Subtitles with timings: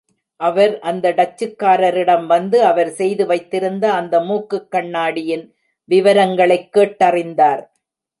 [0.39, 5.45] அவர் அந்த டச்சுக்காரரிடம் வந்து அவர் செய்து வைத்திருந்த அந்த மூக்குக்கண்ணாடியின்
[5.89, 7.63] விவரங்களைக் கேட்டறிந்தார்.